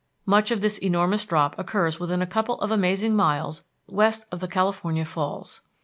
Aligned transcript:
Much 0.25 0.49
of 0.49 0.61
this 0.61 0.79
enormous 0.79 1.25
drop 1.25 1.55
occurs 1.59 1.99
within 1.99 2.23
a 2.23 2.25
couple 2.25 2.59
of 2.59 2.71
amazing 2.71 3.15
miles 3.15 3.63
west 3.85 4.25
of 4.31 4.39
the 4.39 4.47
California 4.47 5.05
Falls. 5.05 5.61